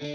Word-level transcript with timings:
Now, 0.00 0.06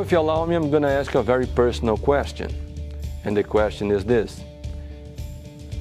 if 0.00 0.10
you 0.10 0.18
allow 0.18 0.44
me, 0.46 0.56
I'm 0.56 0.68
going 0.68 0.82
to 0.82 0.88
ask 0.88 1.14
a 1.14 1.22
very 1.22 1.46
personal 1.46 1.96
question. 1.96 2.52
And 3.24 3.36
the 3.36 3.44
question 3.44 3.92
is 3.92 4.04
this 4.04 4.42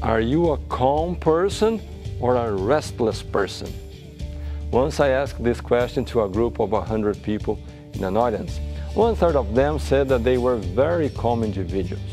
Are 0.04 0.22
you 0.22 0.52
a 0.52 0.58
calm 0.70 1.16
person 1.16 1.82
or 2.20 2.36
a 2.36 2.54
restless 2.54 3.24
person? 3.24 3.74
Once 4.70 5.00
I 5.00 5.10
asked 5.10 5.44
this 5.44 5.60
question 5.60 6.06
to 6.06 6.22
a 6.22 6.30
group 6.30 6.60
of 6.60 6.72
100 6.72 7.24
people 7.24 7.58
in 7.94 8.04
an 8.04 8.16
audience. 8.16 8.60
One 8.94 9.16
third 9.16 9.36
of 9.36 9.56
them 9.56 9.80
said 9.80 10.08
that 10.10 10.24
they 10.24 10.38
were 10.38 10.58
very 10.58 11.10
calm 11.10 11.44
individuals. 11.44 12.04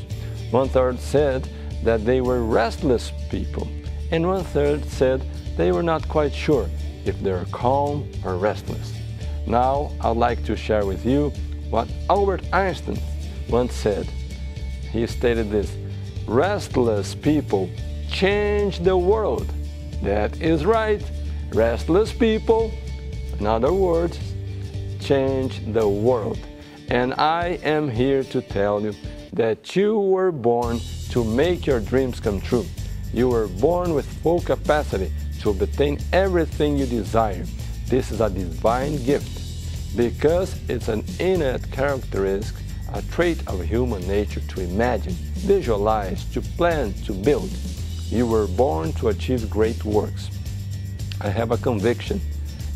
One 0.50 0.70
third 0.70 0.98
said 0.98 1.46
that 1.84 2.06
they 2.06 2.22
were 2.22 2.42
restless 2.42 3.12
people. 3.28 3.68
And 4.10 4.26
one 4.26 4.44
third 4.44 4.84
said 4.86 5.22
they 5.56 5.72
were 5.72 5.82
not 5.82 6.08
quite 6.08 6.32
sure 6.32 6.68
if 7.04 7.20
they're 7.22 7.44
calm 7.52 8.10
or 8.24 8.36
restless. 8.36 8.94
Now, 9.46 9.90
I'd 10.00 10.16
like 10.16 10.44
to 10.44 10.56
share 10.56 10.84
with 10.84 11.04
you 11.04 11.30
what 11.70 11.88
Albert 12.08 12.42
Einstein 12.52 12.98
once 13.48 13.74
said. 13.74 14.06
He 14.90 15.06
stated 15.06 15.50
this 15.50 15.76
Restless 16.26 17.14
people 17.14 17.70
change 18.10 18.80
the 18.80 18.96
world. 18.96 19.52
That 20.02 20.40
is 20.40 20.64
right. 20.64 21.02
Restless 21.52 22.12
people, 22.12 22.70
in 23.38 23.46
other 23.46 23.72
words, 23.72 24.18
change 25.00 25.62
the 25.72 25.88
world. 25.88 26.38
And 26.90 27.14
I 27.14 27.58
am 27.62 27.88
here 27.88 28.22
to 28.24 28.42
tell 28.42 28.82
you 28.82 28.94
that 29.32 29.74
you 29.76 29.98
were 29.98 30.32
born 30.32 30.80
to 31.10 31.24
make 31.24 31.66
your 31.66 31.80
dreams 31.80 32.20
come 32.20 32.40
true. 32.40 32.66
You 33.12 33.28
were 33.28 33.48
born 33.48 33.94
with 33.94 34.06
full 34.22 34.40
capacity 34.40 35.10
to 35.40 35.50
obtain 35.50 35.98
everything 36.12 36.76
you 36.76 36.86
desire. 36.86 37.44
This 37.86 38.10
is 38.10 38.20
a 38.20 38.28
divine 38.28 39.02
gift 39.04 39.96
because 39.96 40.60
it's 40.68 40.88
an 40.88 41.04
innate 41.18 41.70
characteristic, 41.72 42.62
a 42.92 43.02
trait 43.02 43.38
of 43.46 43.62
human 43.64 44.06
nature 44.06 44.40
to 44.40 44.60
imagine, 44.60 45.14
visualize, 45.36 46.24
to 46.32 46.42
plan, 46.42 46.92
to 47.04 47.12
build. 47.12 47.50
You 48.10 48.26
were 48.26 48.46
born 48.46 48.92
to 48.94 49.08
achieve 49.08 49.48
great 49.48 49.84
works. 49.84 50.30
I 51.20 51.30
have 51.30 51.50
a 51.50 51.56
conviction 51.56 52.20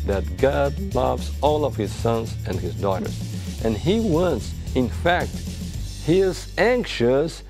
that 0.05 0.37
God 0.37 0.73
loves 0.93 1.31
all 1.41 1.65
of 1.65 1.75
His 1.75 1.91
sons 1.91 2.35
and 2.47 2.59
His 2.59 2.75
daughters, 2.75 3.15
and 3.63 3.77
He 3.77 3.99
wants, 3.99 4.53
in 4.75 4.89
fact, 4.89 5.31
He 6.05 6.19
is 6.19 6.51
anxious 6.57 7.43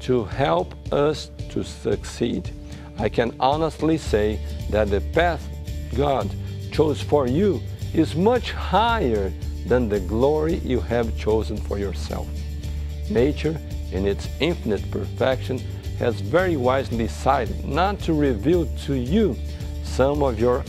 to 0.00 0.24
help 0.24 0.74
us 0.92 1.30
to 1.52 1.64
succeed. 1.64 2.50
I 2.98 3.08
can 3.08 3.34
honestly 3.40 3.98
say 3.98 4.38
that 4.70 4.90
the 4.90 5.00
path 5.12 5.46
God 5.94 6.30
chose 6.70 7.00
for 7.00 7.26
you 7.26 7.60
is 7.94 8.14
much 8.14 8.52
higher 8.52 9.32
than 9.66 9.88
the 9.88 10.00
glory 10.00 10.56
you 10.56 10.80
have 10.80 11.16
chosen 11.16 11.56
for 11.56 11.78
yourself. 11.78 12.26
Nature, 13.10 13.58
in 13.92 14.06
its 14.06 14.28
infinite 14.40 14.90
perfection, 14.90 15.58
has 15.98 16.20
very 16.20 16.56
wisely 16.56 16.98
decided 16.98 17.64
not 17.64 17.98
to 18.00 18.14
reveal 18.14 18.66
to 18.86 18.94
you 18.94 19.36
some 19.84 20.22
of 20.22 20.40
your 20.40 20.64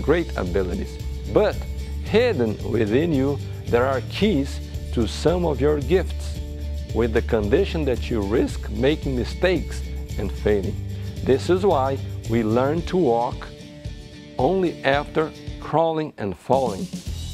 great 0.00 0.34
abilities, 0.36 0.98
but 1.32 1.54
hidden 2.04 2.56
within 2.70 3.12
you 3.12 3.38
there 3.66 3.86
are 3.86 4.00
keys 4.10 4.60
to 4.92 5.06
some 5.06 5.44
of 5.44 5.60
your 5.60 5.80
gifts, 5.80 6.38
with 6.94 7.12
the 7.12 7.22
condition 7.22 7.84
that 7.84 8.08
you 8.08 8.20
risk 8.22 8.70
making 8.70 9.16
mistakes 9.16 9.82
and 10.18 10.30
failing. 10.30 10.76
This 11.24 11.50
is 11.50 11.64
why 11.64 11.98
we 12.30 12.42
learn 12.42 12.82
to 12.82 12.96
walk 12.96 13.48
only 14.38 14.82
after 14.84 15.32
crawling 15.60 16.12
and 16.18 16.36
falling, 16.36 16.84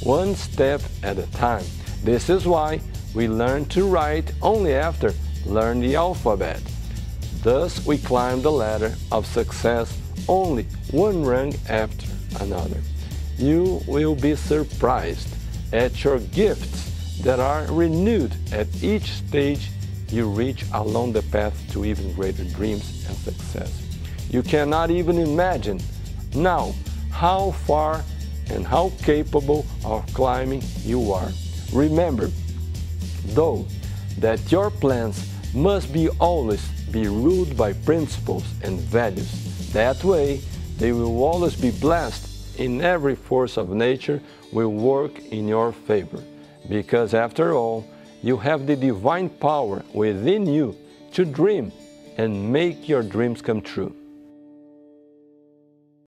one 0.03 0.34
step 0.34 0.81
at 1.03 1.19
a 1.19 1.31
time. 1.33 1.64
This 2.05 2.31
is 2.31 2.47
why 2.47 2.81
we 3.15 3.28
learn 3.28 3.65
to 3.66 3.87
write 3.87 4.32
only 4.43 4.75
after 4.75 5.12
learn 5.44 5.81
the 5.81 5.97
alphabet. 5.97 6.60
Thus 7.43 7.84
we 7.87 7.99
climb 7.99 8.43
the 8.43 8.53
ladder 8.53 8.94
of 9.10 9.27
success 9.27 9.99
only 10.28 10.65
one 10.91 11.25
rung 11.25 11.54
after 11.69 12.06
another. 12.41 12.81
You 13.37 13.83
will 13.87 14.15
be 14.15 14.37
surprised 14.37 15.34
at 15.72 16.04
your 16.04 16.19
gifts 16.19 17.21
that 17.22 17.41
are 17.41 17.65
renewed 17.72 18.34
at 18.53 18.69
each 18.83 19.10
stage 19.12 19.71
you 20.12 20.28
reach 20.28 20.65
along 20.72 21.12
the 21.12 21.22
path 21.22 21.54
to 21.72 21.84
even 21.84 22.12
greater 22.15 22.44
dreams 22.44 23.06
and 23.09 23.16
success. 23.16 23.87
You 24.31 24.43
cannot 24.43 24.91
even 24.91 25.19
imagine 25.19 25.81
now 26.34 26.75
how 27.10 27.53
far 27.66 28.04
and 28.50 28.66
how 28.66 28.93
capable 29.03 29.66
of 29.84 30.06
climbing 30.15 30.62
you 30.84 31.12
are. 31.12 31.28
Remember, 31.72 32.31
though, 33.26 33.66
that 34.19 34.50
your 34.50 34.71
plans 34.71 35.26
must 35.54 35.93
be 35.93 36.09
always 36.21 36.66
be 36.91 37.06
ruled 37.06 37.56
by 37.56 37.72
principles 37.72 38.44
and 38.62 38.81
values. 38.81 39.72
That 39.72 40.03
way, 40.03 40.41
they 40.78 40.92
will 40.92 41.22
always 41.22 41.54
be 41.54 41.71
blessed 41.71 42.59
in 42.59 42.81
every 42.81 43.15
force 43.15 43.56
of 43.56 43.71
nature 43.71 44.21
will 44.53 44.72
work 44.72 45.19
in 45.31 45.47
your 45.47 45.72
favor. 45.72 46.22
Because 46.69 47.15
after 47.15 47.54
all, 47.54 47.87
you 48.22 48.36
have 48.36 48.66
the 48.66 48.76
divine 48.76 49.28
power 49.28 49.82
within 49.94 50.47
you 50.47 50.76
to 51.12 51.25
dream 51.25 51.72
and 52.16 52.53
make 52.53 52.88
your 52.88 53.03
dreams 53.03 53.41
come 53.41 53.60
true. 53.60 53.94